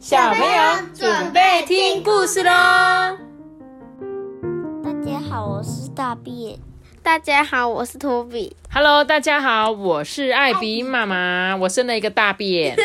[0.00, 0.48] 小朋友
[0.94, 2.50] 准备听故事喽！
[4.82, 6.58] 大家好，我是大便。
[7.02, 8.56] 大家好，我是托比。
[8.72, 12.74] Hello，大家好，我是艾比妈妈，我生了一个大便。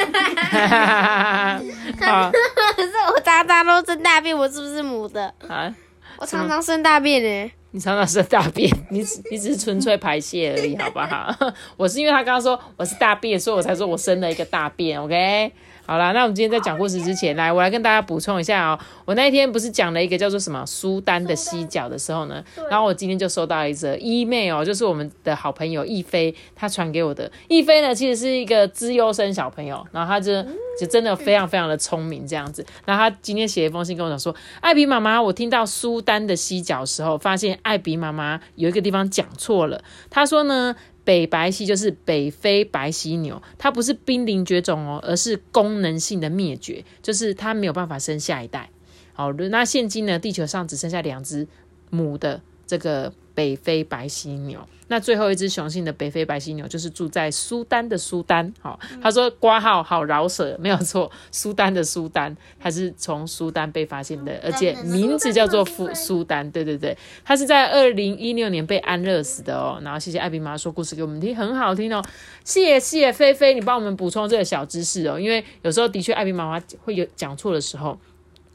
[2.01, 2.29] 好
[2.75, 5.33] 可是我常常都生大便，我是不是母的？
[5.47, 5.73] 啊，
[6.17, 7.51] 我常常生大便呢。
[7.71, 11.33] 你常常生大便， 你只你只是纯粹排泄而已，好不好？
[11.77, 15.01] 我是因为他刚刚说我是大便，所以我才说我生了一个大便。
[15.01, 15.53] OK，
[15.87, 18.79] 好啦，那我们今天在讲故事之前，来我来跟大家补充一下哦。
[19.05, 27.31] 我那一天不是讲了一个叫做什么苏丹的犀角的时候呢，然后我今天就收到一则 email，就是我们的好朋友易飞他传给我的。
[27.47, 30.41] 易飞呢其实是一个资优生小朋友，然后他就
[30.79, 32.65] 就真的非常非常的聪明这样子。
[32.83, 39.83] 然后他今天写一封信跟我讲说，艾比妈妈，我听到苏丹的犀角的时候，发现艾比妈妈有一个地方讲错了。
[40.09, 40.75] 他说呢。
[41.05, 48.69] 北白犀就是北非白犀牛，它不是濒临绝种哦，而是功能性的灭绝，就是它没有办法生下一代。
[49.13, 51.47] 好，那现今呢，地球上只剩下两只
[51.89, 58.53] 母的这个北非白犀牛，那最后一只雄性的北非白犀牛就是住在苏丹的苏丹。
[58.61, 66.49] 好，他说挂号好饶舌，没有错，苏丹的苏丹，它是从苏丹被发现的，而且名字叫做富苏丹。
[66.49, 69.79] 对对对，它是在二零一六年被安乐死的哦。
[69.83, 72.01] 然后谢谢艾比妈说故事给我们听，很好听哦。
[72.43, 77.99] 谢谢菲菲，你帮我们补充这个小知识哦，因为有时候的确艾比妈妈会有讲错的时候，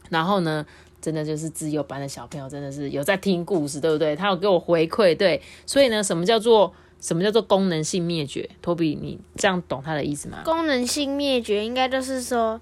[0.09, 0.65] 然后呢。
[1.01, 4.15] 真的就是自由班的小朋友，真的是有在听故事，对不对？
[4.15, 8.47] 他有给我回馈，对，所以呢，什么叫做什么叫做功能性灭绝？
[8.61, 10.43] 托比，你这样懂他的意思吗？
[10.45, 12.61] 功能性灭绝应该就是说，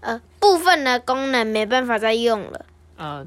[0.00, 3.26] 呃，部分的功能没办法再用了，呃，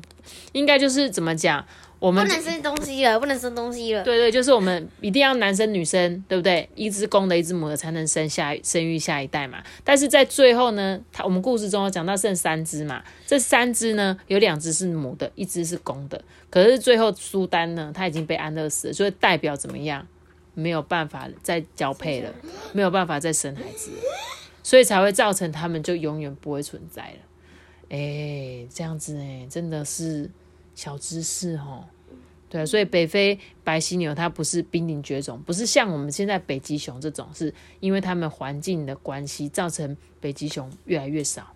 [0.52, 1.66] 应该就是怎么讲？
[2.06, 4.03] 我们不能生东西了，不能生东西了。
[4.03, 6.70] 对对，就是我们一定要男生女生，对不对？
[6.75, 9.64] 一只公的，一只母的才能生下生育下一代嘛。
[9.84, 16.23] 但是在最后呢，他我们故事中有讲到剩三只嘛，这三只呢有两只是母的，一只是公的。
[16.52, 20.05] 可是最后苏丹呢，他已经被安乐死了，所以代表怎么样？
[20.54, 22.32] 没有办法再交配了，
[22.72, 23.98] 没有办法再生孩子了，
[24.61, 27.17] 所以才会造成他们就永远不会存在了。
[27.89, 30.30] 哎，这样子哎，真的是
[30.76, 31.83] 小知识哦。
[32.55, 41.52] 对，所以北非白犀牛它不是濒临绝种，不是像我们现在北极熊这种，是因为它们环境的关系造成北极熊越来越少，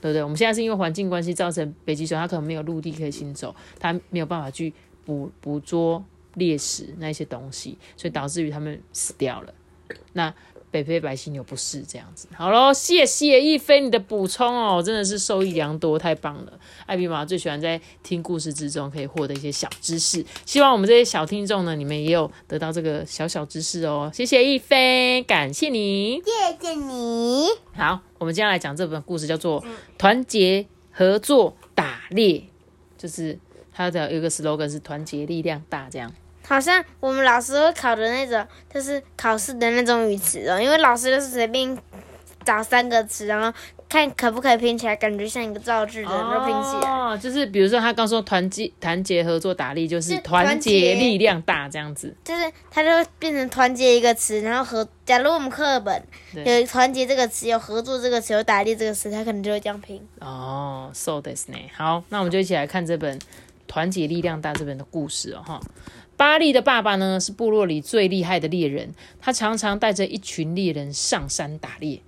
[0.00, 0.20] 对不对？
[0.20, 6.04] 我们现在是因为环境关系造成北极熊它可能没有陆地可以行走，它没有办法去捕捕捉
[6.34, 9.54] 猎食那些东西，所以导致于它们死掉了。
[10.12, 10.34] 那
[10.72, 12.26] 北非白犀牛不是这样子。
[12.34, 16.58] 好喽，谢谢一菲你的补充哦，真的是受益良多，太棒了。
[16.86, 24.10] 艾比妈最喜欢在听故事之中可以获得一些小知识，希望我们这些小听众呢，你们也有得到这个小小知识哦。
[24.14, 26.20] 谢谢一菲，感谢你。
[26.24, 27.46] 谢谢你。
[27.76, 29.60] 好，我们接下来讲这本故事叫做
[29.98, 32.38] 《团结合作打猎》，
[32.96, 33.38] 就是
[33.72, 36.10] 它的有一个 slogan 是“团结力量大”这样。
[36.46, 41.76] 好像我们老师会考的那种，就是考试的那种语词哦，因为老师就是随便
[42.44, 43.56] 找三个词，然后
[43.88, 46.90] 看可不可以拼起来，感觉像一个造句的，然后拼起来。
[46.90, 52.14] 哦，就是比如说他刚说团结、团结合作打力，就是是团结力量大这样子。
[52.24, 54.86] 就是它就会变成团结一个词，然后合。
[55.04, 60.00] 假如我们课本有团结这个词，有合作这个词，有打力这个词，它可能就会这样拼。
[60.20, 61.56] 哦，so this 呢？
[61.76, 63.18] 好，那我们就一起来看这本
[63.68, 65.60] 《团结力量大》这本的故事哦，哈。
[66.22, 72.00] 巴利的爸爸呢是部落里最厉害的猎人，他常常带着一群猎人上山打猎。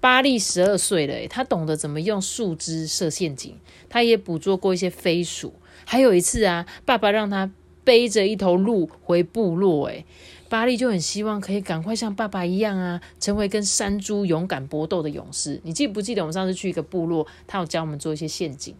[0.00, 3.58] 巴利十二岁了，他懂得怎么用树枝设陷阱，
[3.90, 5.52] 他也捕捉过一些飞鼠。
[5.84, 7.52] 还有一次啊，爸爸让他
[7.84, 10.06] 背着一头鹿回部落，诶
[10.48, 15.60] 巴利就很希望可以赶快像爸爸一样啊，成为跟山猪勇敢搏斗的勇士。
[15.62, 18.74] 你记不记得我们上次去一个部落，他有教我们做一些陷阱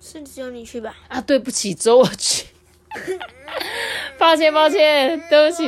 [0.00, 0.94] 是只有你去吧？
[1.08, 1.20] 啊？
[1.20, 2.46] 对不起，只有我去，
[4.18, 5.64] 抱歉抱歉，对不起。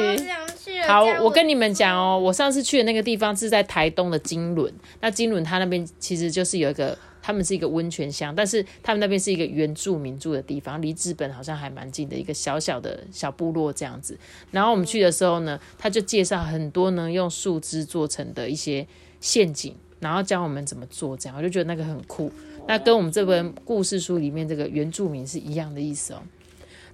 [0.86, 4.72] 好，我跟你们讲哦，我上次去的那个地方是在台东的金轮。
[5.00, 14.18] 那金轮它那边其实就是有一个，他们是一个温泉乡，但是他们那边是一个原住民住的地方，离日本好像还蛮近的一个小小的小部落这样子。
[14.50, 18.86] 然后我们去的时候呢，他就介绍很多能用树枝做成的一些
[19.20, 22.32] 陷阱，然后教我们怎么做，这样我就觉得那个很酷。
[22.66, 26.22] 那跟我们这本故事书里面这个原住民是一样的意思哦。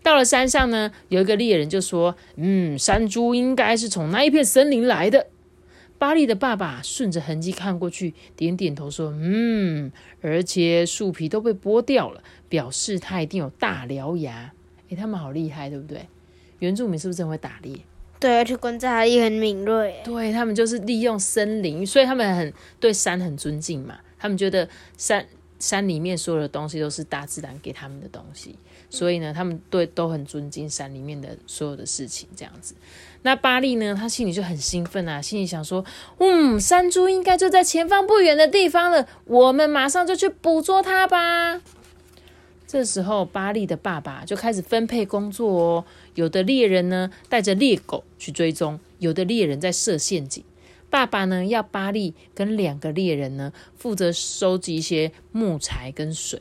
[0.02, 5.26] 到了山上呢，有一个猎人就说：“嗯，山猪应该是从那一片森林来的。”
[5.98, 9.90] 巴利的爸爸顺着痕迹看过去，点点头说：“嗯，
[10.22, 14.52] 而且树皮都被剥掉了，表示他一定有大獠牙。”
[14.90, 16.06] 诶，他们好厉害，对不对？
[16.60, 17.76] 原住民是不是真会打猎？
[18.20, 19.96] 对，而且观察力很敏锐。
[20.04, 23.98] 对他们就是利用森林，所以他们很对山很尊敬嘛。
[24.18, 25.26] 他们觉得山
[25.58, 28.56] 山里面所有的东西都是大自然给他们的东西，
[28.90, 32.74] 所以呢，他们对都很尊敬山里面的所有的事情，这样子。
[33.22, 35.84] 那巴利呢，他心里就很兴奋啊，心里想说，
[36.18, 41.60] 嗯，山猪应该就在前方不远的地方了，我们马上就去捕捉它吧。
[42.66, 45.84] 这时候，巴利的爸爸就开始分配工作哦。
[46.14, 50.44] 有的猎人呢，带着猎狗去追踪；有的猎人在设陷阱。
[50.90, 56.40] 爸爸呢，要巴利跟两个猎人呢，负责收集一些木材跟水。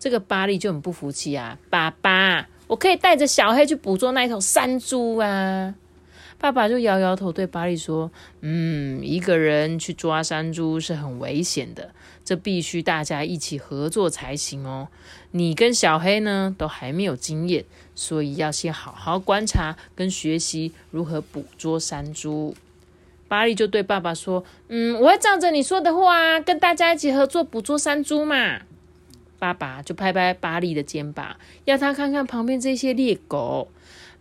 [0.00, 5.74] 这个巴利就很不服气啊，爸爸，我可以带着小黑去捕捉那一头山猪啊。
[6.38, 8.10] 爸爸就摇摇头，对巴利说
[8.40, 11.90] ：“嗯，一个人去抓山猪是很危险的，
[12.24, 14.88] 这必须大家一起合作才行哦。
[15.32, 22.54] 你跟小黑呢，都还没有经验，所以要先好好观察跟学习如何捕捉山猪。”
[23.28, 28.62] 巴利就对爸爸说：“嗯，我会照着你说的话，跟大家一起合作捕捉山猪嘛。”
[29.40, 33.66] 爸爸就拍拍巴利的肩膀，要他看看旁边这些猎狗。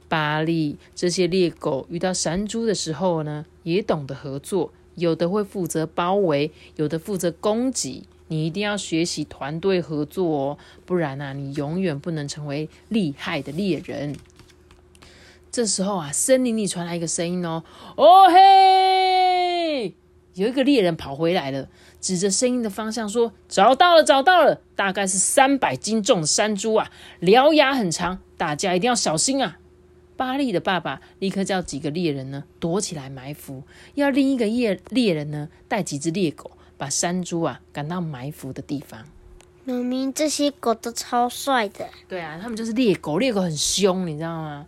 [0.07, 8.07] 巴利这些猎狗遇到山猪的时候呢，也懂得合作，有的会负责包围，有的负责攻击。
[8.29, 10.57] 你一定要学习团队合作哦，
[10.87, 14.15] 不然啊，你永远不能成为厉害的猎人。
[15.51, 17.63] 这时候啊，森林里传来一个声音哦，
[17.95, 18.37] 哦嘿，
[20.35, 21.67] 有一个猎人跑回来了，
[21.99, 26.89] 指着声音的方向说：“找到了，找到了，大概是三百斤重的山猪啊，
[27.21, 29.57] 獠牙很长，大家一定要小心啊！”
[30.15, 33.63] 巴利的爸爸立刻叫几个猎人呢躲起来埋伏，
[33.95, 39.05] 要另一个猎猎人呢带几只猎狗把山猪啊赶到埋伏的地方。
[39.63, 41.87] 明明这些狗都超帅的。
[42.07, 44.65] 对啊，他们就是猎狗，猎狗很凶，你知道吗？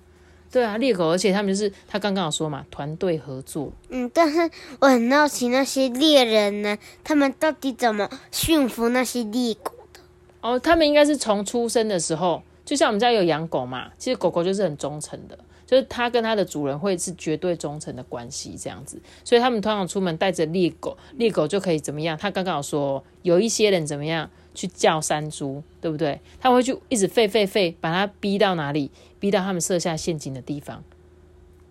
[0.52, 3.72] 对啊，猎狗，而且他们就是他刚刚有说嘛，团队合作。
[3.90, 10.02] 嗯，但是我很好奇那些猎人呢，他们到底怎么驯服那些猎狗的？
[10.42, 12.44] 哦，他们应该是从出生的时候。
[12.64, 22.18] 就像我们家有养狗嘛，其实狗狗就是很忠诚的，就是它跟它的主人会是绝对忠诚的关系这样子，所以他们通常出门带着猎狗，猎狗就可以怎么样？
[22.18, 26.20] 他刚刚有说有一些人怎么样去叫山猪，对不对？
[26.40, 28.92] 他会去一直吠吠吠，把它逼到哪里？
[29.20, 30.84] 逼到他们设下陷阱的地方。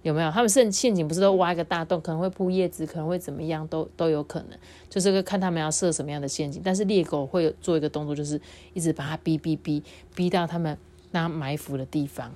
[0.03, 0.31] 有没有？
[0.31, 4.59] 他们设陷阱不是都挖一个大洞，可能会铺叶子，可能会怎么样，都都有可能。
[4.89, 6.63] 就是看他们要设什么样的陷阱。
[6.65, 8.41] 但是猎狗会做一个动作，就是
[8.73, 9.83] 一直把它逼逼逼
[10.15, 10.79] 逼到他们
[11.11, 12.33] 那埋伏的地方。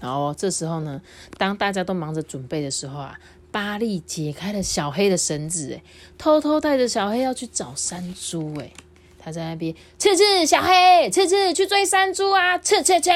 [0.00, 1.02] 然后这时候呢，
[1.36, 3.20] 当大家都忙着准备的时候啊，
[3.52, 5.82] 巴利解开了小黑的绳子，诶，
[6.16, 8.72] 偷偷带着小黑要去找山猪，诶，
[9.18, 13.10] 他在那边，次次小黑，次次去追山猪啊，次次次。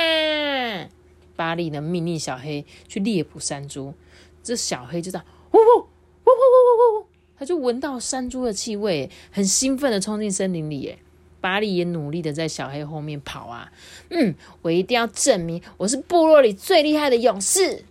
[1.36, 3.94] 巴利呢命令小黑去猎捕山猪，
[4.42, 7.06] 这小黑就这样，呜呜呜呜呜呜，
[7.38, 10.88] 他就闻到山猪的气味，很兴奋的冲进森林里。
[10.88, 10.98] 哎，
[11.40, 13.72] 巴利也努力的在小黑后面跑啊，
[14.10, 17.84] 嗯，我一定要证明我是部落里最厉害的勇士。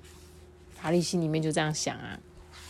[0.82, 2.20] 巴利心里面就这样想啊。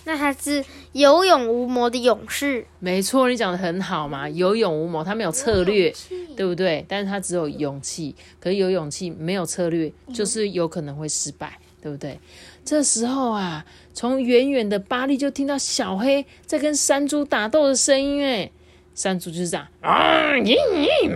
[0.05, 5.93] 那他是有勇无谋的勇士，没错，你讲的很好嘛，有勇无谋，他没有策略，
[6.35, 6.85] 对不对？
[6.87, 12.19] 但是他只有勇气，可是有勇气没有策略，就是有可能会失败，对不对？
[12.65, 18.51] 这时候啊，从远远的巴利就听到小黑在跟山猪打斗的声音，哎。
[18.95, 20.33] 山猪就是这样啊！
[20.35, 21.09] 咦咦！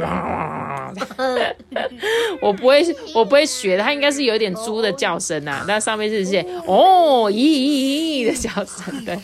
[2.42, 2.84] 我不会，
[3.16, 3.84] 我不会学的。
[3.84, 5.64] 它应该是有点猪的叫声呐。
[5.68, 9.06] 那上面是些哦咦咦咦的叫声。
[9.06, 9.20] 对，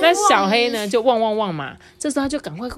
[0.00, 1.76] 那小黑呢就汪汪汪嘛。
[1.98, 2.68] 这时候他就赶快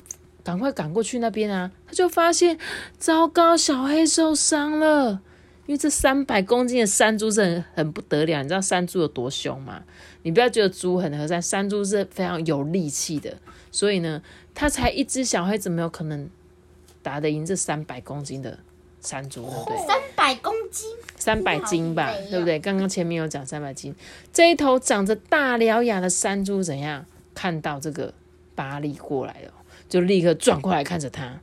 [0.42, 1.70] 赶快赶过去那边啊。
[1.86, 2.58] 他就发现，
[2.98, 5.20] 糟糕，小黑受伤了。
[5.66, 8.42] 因为这三百公斤的山猪是很很不得了。
[8.42, 9.82] 你知道山猪有多凶吗？
[10.22, 13.34] 你不要觉得猪很和善，山猪是非常有力气的。
[13.70, 14.22] 所以呢。
[14.58, 16.30] 它才一只小黑，怎么有可能
[17.06, 18.58] 打得赢这三百公斤的
[19.00, 19.42] 山猪？
[19.42, 19.86] 对不对？
[19.86, 22.58] 三百公斤，三百斤吧，对不对？
[22.58, 23.94] 刚刚前面有讲三百斤，
[24.32, 27.06] 这一头长着大獠牙的山猪怎样？
[27.32, 28.12] 看到这个
[28.56, 29.52] 巴利过来了，
[29.88, 31.38] 就立刻转过来看着他。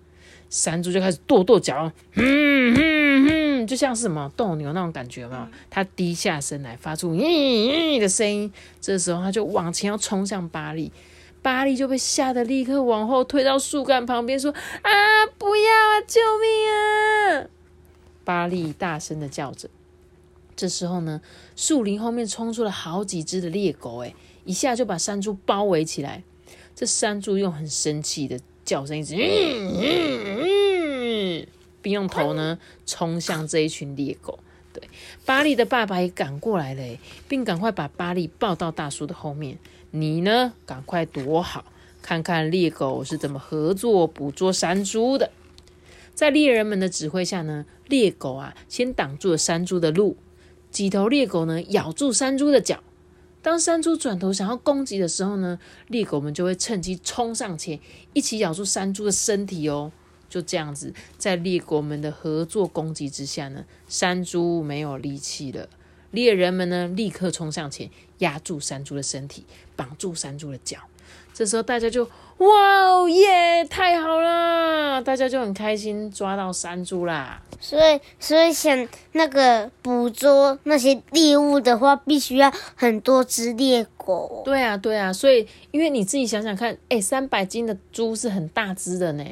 [0.49, 5.49] 山猪就开始跺跺脚，嗯哼哼，就像是什么斗牛那种感觉嘛。
[5.69, 8.51] 它低下身来，发出咦咦的声音。
[8.81, 10.91] 这时候它就往前要冲向巴利。
[11.43, 14.49] 巴利就被吓得立刻往后退到树干旁边，说
[14.81, 14.91] ：“啊，
[15.37, 17.45] 不要啊，救命啊！”
[18.25, 19.69] 巴利大声的叫着。
[20.55, 21.21] 这时候呢，
[21.55, 26.23] 树林后面冲出了好几只的猎狗，哎，一下就把山猪包围起来。
[26.73, 29.15] 这山猪用很生气的叫声，一直，
[31.81, 34.39] 并用头呢冲向这一群猎狗。
[34.73, 34.89] 对，
[35.25, 39.59] 巴利的爸爸也赶过来了，并赶快把巴利抱到大树的后面。
[39.91, 40.53] 你呢？
[40.65, 41.65] 赶快躲好！
[42.01, 45.31] 看看猎狗是怎么合作捕捉山猪的。
[46.13, 50.17] 在猎人们的指挥下呢，猎狗啊先挡住了山猪的路，
[50.69, 52.83] 几头猎狗呢咬住山猪的脚。
[53.41, 57.79] 当山猪转头想要攻击的时候呢，猎狗们就会趁机冲上前，
[58.13, 59.91] 一起咬住山猪的身体哦。
[60.33, 65.69] 就这样子，在猎狗们的合作攻击之下呢，山猪没有力气了。
[66.09, 70.79] 猎人们呢，立刻冲上前，压住山猪的身体，绑住山猪的脚。
[71.35, 72.03] 这时候大家就
[72.37, 72.47] 哇
[72.85, 74.99] 哦耶，太好啦！
[75.01, 77.39] 大家就很开心，抓到山猪啦。
[77.59, 84.41] 所以，所以想那个捕捉那些猎物的话，必须要很多只猎狗。
[84.43, 89.23] 对啊，对啊，所以因为你自己想想看，哎，三百斤的猪是很大只的呢。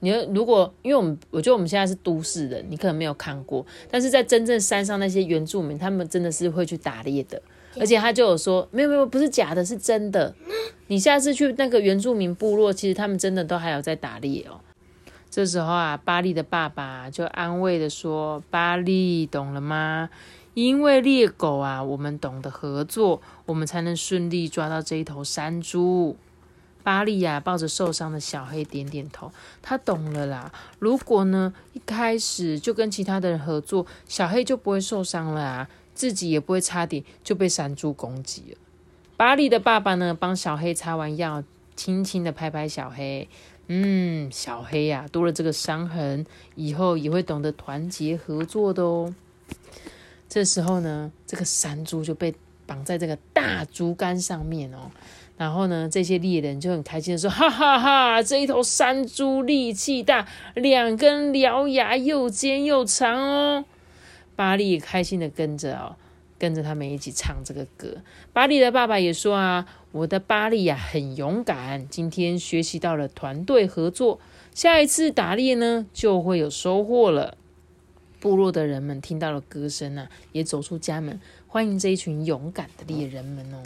[0.00, 7.40] 你如果因为我们，我觉得我们现在是都市人，你可能没有看过，但是在真正山上那些原住民，他们真的是会去打猎的，
[7.78, 10.34] 而且他就有说，没有没有，不是假的，是真的。
[10.88, 14.60] 你下次去那个原住民部落，其实他们真的都还有在打猎哦。
[15.30, 20.10] 这时候啊，巴利的爸爸就安慰的说：“巴利，懂了吗？
[20.54, 26.16] 因为猎狗啊，我们懂得合作，我们才能顺利抓到这一头山猪。”
[26.82, 29.32] 巴利呀，抱着受伤的小黑点点头，
[29.62, 30.52] 他懂了啦。
[30.78, 38.58] 如果呢，一开始就跟其他的人合作，小黑就不会受伤了啊，自己也不会差点就被山猪攻击了。
[39.16, 41.44] 巴利的爸爸呢，帮小黑擦完药，
[41.76, 43.28] 轻轻的拍拍小黑。
[43.72, 49.14] 嗯，小黑呀，多了这个伤痕，以后也会懂得团结合作的哦。
[50.28, 52.34] 这时候呢，这个山猪就被
[52.66, 54.90] 绑在这个大竹竿上面哦。
[55.40, 63.64] 然后呢，这些猎人就很开心的说：“哈哈哈，这一头山猪力气大，两根獠牙又尖又长哦。”
[64.36, 65.96] 巴利也开心的跟着哦。
[66.38, 67.96] 跟着他们一起唱这个歌。
[68.34, 74.20] 巴利的爸爸也说啊，我的巴利呀很勇敢，今天学习到了团队合作，
[74.54, 77.38] 下一次打猎呢就会有收获了。
[78.20, 83.62] 部落的人们听到了歌声啊，也走出家门，欢迎这一群勇敢的猎人们哦。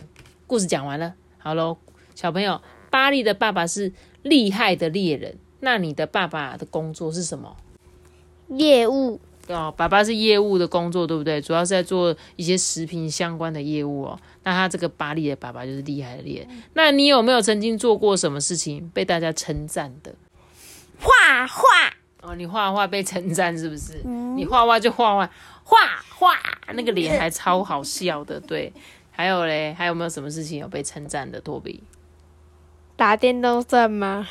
[0.47, 1.77] 故事讲完了，好喽，
[2.15, 2.59] 小朋友，
[2.89, 7.55] 巴利的爸爸是厉害的猎人，那你的爸爸的工作是什么？
[8.49, 9.21] 业务。
[9.49, 11.39] 哦，爸爸是业务的工作，对不对？
[11.43, 14.19] 主要是在做一些食品相关的业务哦。
[14.43, 16.49] 那他这个巴利的爸爸就是厉害的猎人。
[16.73, 20.15] 那你有没有曾经做过什么事情被大家称赞的？
[20.99, 21.63] 画画
[22.23, 24.03] 哦，你画画被称赞是不是？
[24.35, 25.31] 你画画就画画，
[25.63, 26.35] 画画
[26.73, 28.41] 那个脸还超好笑的。
[28.41, 28.73] 对，
[29.17, 31.41] 还有嘞，还有没有什么事情有被称赞的？
[31.41, 31.83] 托比
[32.97, 34.27] 打电动算吗？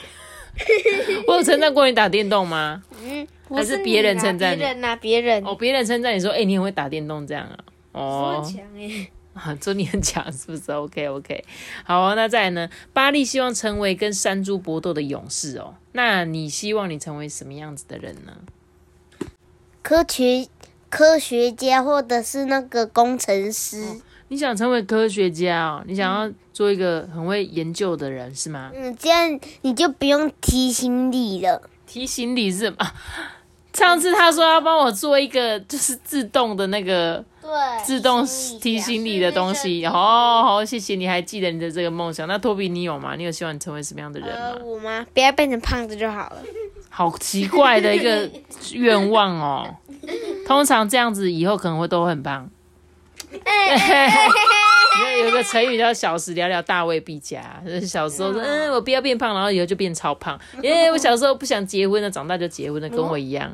[1.27, 2.83] 我有称赞过你打电动吗？
[3.01, 3.27] 嗯。
[3.49, 4.57] 还是别人称赞你？
[4.57, 7.57] 别人啊，别人哦，别人称赞你说，哎，你很会打电动这样啊？
[7.91, 11.43] 哦，很强哎， 啊，说你很强是不是？OK OK，
[11.83, 12.69] 好，那再来呢？
[12.93, 15.75] 巴利希望成为跟山猪搏斗的勇士哦。
[15.91, 18.37] 那你希望你成为什么样子的人呢？
[19.83, 20.47] 科学
[20.89, 24.01] 科学家或者是那个工程师。
[24.33, 25.83] 你想成为科学家哦？
[25.85, 28.71] 你想要做一个很会研究的人是吗？
[28.73, 31.61] 嗯，这样你就不用提行李了。
[31.85, 32.77] 提行李是吗？
[33.73, 37.49] 上次他说要帮我做一个，就是自动的那个，对，
[37.85, 38.25] 自动
[38.59, 39.85] 提行李的东西。
[39.85, 42.27] 哦，好，谢谢，你还记得你的这个梦想。
[42.27, 43.15] 那托比，你有吗？
[43.15, 44.55] 你有希望成为什么样的人吗？
[44.65, 45.05] 我吗？
[45.13, 46.37] 不要变成胖子就好了。
[46.89, 48.27] 好奇怪的一个
[48.73, 49.75] 愿望哦。
[50.47, 52.49] 通常这样子以后可能会都很胖。
[55.25, 57.41] 有个成语叫“小时了了，大未必佳”。
[57.65, 60.39] 就是小时候说，嗯，我不要变胖，然后以后就变超胖。
[60.61, 63.53] 因为我小时候不想结婚了，长大就结婚了，跟我一样。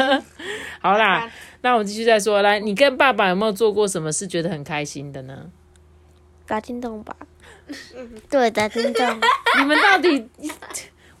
[0.80, 1.30] 好啦，
[1.62, 2.42] 那我们继续再说。
[2.42, 5.36] 来，你跟爸爸有没有做过什么事觉得很开心的呢？
[6.46, 7.14] 打电动吧。
[8.30, 9.20] 对，打电动。
[9.58, 10.28] 你们到底？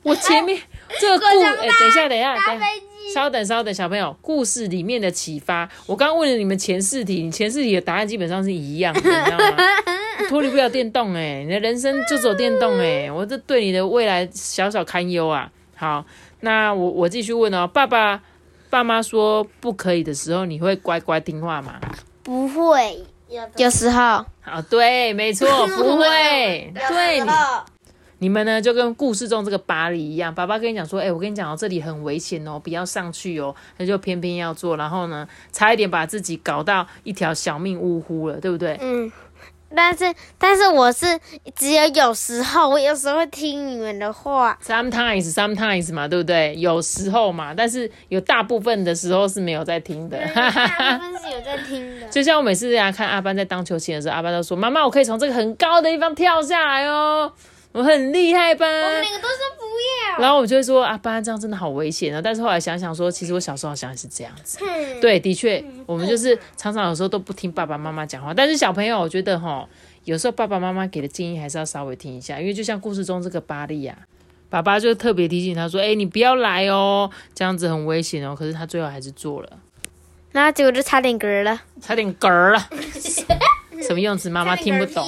[0.02, 0.58] 我前面
[0.98, 1.26] 这个故……
[1.26, 2.60] 哎，等一下，等一下，等。
[3.14, 9.56] 稍等，稍等，小朋友，故事里面的启发，我刚问了你们前四题，你前四题的答案基本上是一样的，你知道吗？
[10.28, 15.50] 脱离不了电动，哎，你的人生就走电动，哎，我这对你的未来小小堪忧啊。
[15.74, 16.04] 好，
[16.40, 18.20] 那我我继续问哦，爸爸、
[18.68, 21.80] 爸妈说不可以的时候，你会乖乖听话吗？
[22.22, 23.04] 不会，
[23.56, 24.24] 有时候。
[24.40, 25.46] 好，对，没错，
[25.76, 27.22] 不会，对。
[28.20, 38.76] 你们呢，就跟故事中这个巴黎一样，爸爸跟你讲说，哎，我跟你讲哦，这里很危险哦，不要上去哦，他就偏偏要做，然后呢，差一点把自己搞到一条小命呜呼了，对不对？
[38.80, 39.12] 嗯，
[39.72, 41.06] 但是但是我是
[41.54, 46.56] 只有有时候，我有时候会听你们的话，sometimes sometimes 嘛，对不对？
[46.56, 52.06] 有时候嘛，但是有大部分的时候是没有在听的， 大部分是有在听的。
[52.08, 57.32] 就像我每次在家看阿班在荡秋千的时候，阿班都说，妈妈，我可以从这个很高的地方跳下来哦。
[57.78, 58.66] 我很厉害吧？
[58.66, 60.18] 我们两个都说不要。
[60.18, 62.20] 然后我就会说啊，爸这样真的好危险啊！
[62.20, 64.58] 但是后来想想说，其实我小时候好像也是这样子。
[64.58, 68.34] 哼，对，的确，我们就是常常有时候都不听爸爸妈妈讲话。
[68.34, 69.64] 但是小朋友，我觉得哈，
[70.02, 73.96] 有时候爸爸妈妈给的建议还是要稍微听一下，因为就像故事中这个巴利亚，
[74.50, 79.48] 爸爸就特别提醒他说：“哎、你不要来哦，这样子很危险哦。”可是他最后还是做了，
[80.32, 81.62] 然后结果就差点嗝了。
[81.80, 82.68] 差点嗝了。
[83.80, 84.28] 什么用词？
[84.28, 85.06] 妈妈听不懂。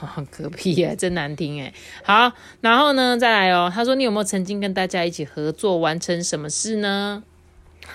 [0.00, 1.72] 差点嗝屁啊嗝屁耶，真难听哎。
[2.02, 3.70] 好，然后呢，再来哦。
[3.72, 7.22] 他说：“你有没有曾经跟大家一起合作完成什么事呢？”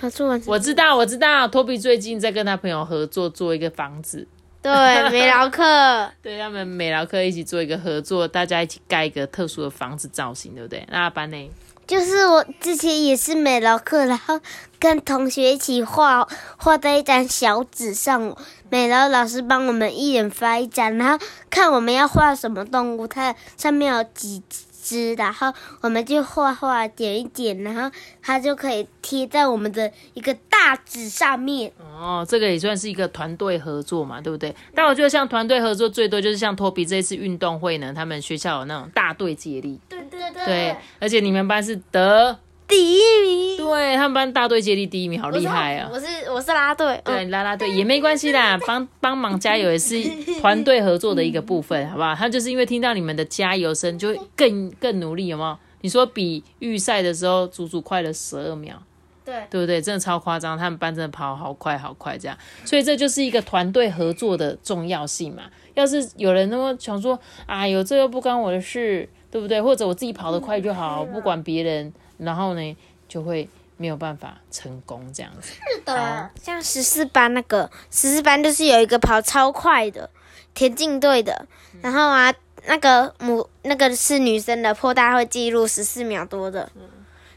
[0.00, 4.26] 合作完成我知道，我知道，托比最近在跟他朋友合作做一个房子，
[4.62, 4.72] 对
[5.10, 10.86] 美劳课， 对他们美劳课一起做一个合作，大家一起盖一个特殊的房子造型，对不对？
[10.90, 11.50] 那阿班呢？
[11.86, 14.40] 就是我之前也是美劳课，然后
[14.78, 18.34] 跟同学一起画画在一张小纸上，
[18.70, 24.42] 美劳老师帮我们一人发一张，然后看我们要画什么动物，它上面有几
[24.82, 31.72] 只，然后我们就画画点一点，然后它就可以贴在我们的一个大纸上面。
[31.78, 34.54] 哦，这个也算是一个团队合作嘛，对不对？
[34.74, 42.38] 但我觉得像团队合作最多就是像托比这一次运动会呢，他们学校有那种大队接力，对对对对，而且你们班是得，
[42.68, 45.90] 第一名，对他们班大队接力第一名，好厉害啊！
[45.92, 50.02] 我是我是啦队，对，啦啦队也没关系啦， 帮帮忙加油也是
[50.40, 52.14] 团队合作的一个部分，好不好？
[52.14, 55.58] 他就是因为听到你们的加油声，就会更更努力，有没有？
[55.82, 58.80] 你说比预赛的时候足足快了十二秒，
[59.24, 59.82] 对对不对？
[59.82, 65.42] 真的超夸张，他们班真的跑好快好快这样，所以这就是一个团队合作的重要性嘛。
[65.74, 69.60] 要是有人那么想说，哎呦，这又不关我的事，对不对？
[69.62, 72.76] 或者我自己跑得快就好，不管别人，然后呢
[73.08, 73.48] 就会
[73.78, 75.54] 没有办法成功这样子。
[75.54, 80.10] 是的，像十四班那个十四班就是有一个跑超快的
[80.52, 81.46] 田径队的，
[81.80, 82.32] 然后啊，
[82.66, 86.70] 那个母那个是女生的破大会记录十四秒多的，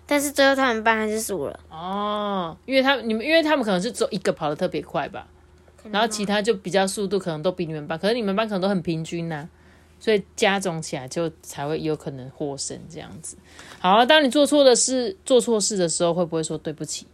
[0.05, 1.57] 但是最后他们班还是输了。
[1.69, 5.25] 哦，因为他你们，因为他们可能是只有一个跑得特别快吧，
[5.89, 9.47] 然后其他就比较速度可能都比你们班，可是你们班可能都很平均呐、
[9.99, 13.37] 所以加总起来就才会有可能获胜这样子。
[13.79, 17.07] 好，当你做错的事、做错事的时候，会不会说对不起？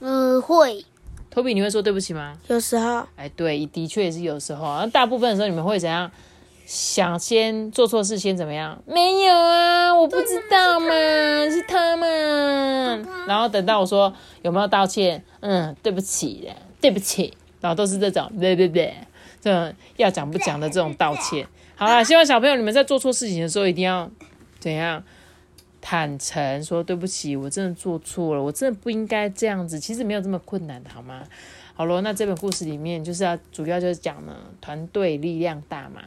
[0.00, 0.84] 嗯，会
[1.30, 2.36] 托比，你会说对不起吗？
[2.48, 4.86] 有时候哎，对，的确也是有时候啊。
[4.86, 6.10] 大部分的时候，你们会怎样？
[6.66, 8.82] 想先做错事，先怎么样？
[8.86, 10.88] 没有啊，我不知道嘛，
[11.48, 12.06] 是他嘛。
[13.28, 15.24] 然后等到我说有没有道歉？
[15.40, 17.32] 嗯，对不起的，对不起。
[17.60, 18.94] 然后都是这种对对对，
[19.40, 21.46] 这种要讲不讲的这种道歉。
[21.78, 24.10] 好啦，希望小朋友你们在做错事情的时候，一定要
[24.58, 25.04] 怎样
[25.82, 29.78] 坦诚说对不起，我真的做错了，我真的不应该这样子。
[29.78, 31.22] 其实没有这么困难的，好吗？
[31.74, 36.00] 好咯，那这本故事里面就是要主要就是讲呢，团队力量大嘛。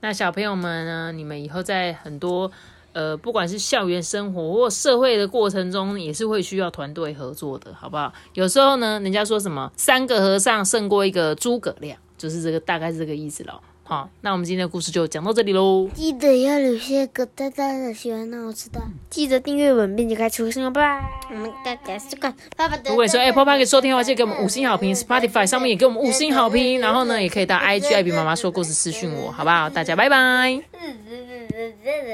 [0.00, 2.52] 那小朋友们呢，你们以后在很多
[2.92, 8.12] 呃，不管是校园生活或社会的过程中，也是会需要团队合作的，好不好？
[8.34, 13.62] 有时候呢，人家说什么三个和尚胜过一个诸葛亮，就是这个大概是这个意思咯。
[13.88, 15.88] 好，那我们今天的故事就讲到这里喽。
[15.94, 18.82] 记得要留下个大大的喜欢，让我知道。
[19.08, 21.08] 记得订阅我们，并且开出声哦，拜拜。
[21.30, 22.90] 我们大家是看爸爸的。
[22.90, 26.80] 如果你说 Apple Park 收听的话，记得给我们五星好评；Spotify 上面也给我们五星好评。
[26.80, 29.70] 然后呢，也可以到 IG 艾比妈妈说故事私讯我，好不好？
[29.70, 30.60] 大家拜拜。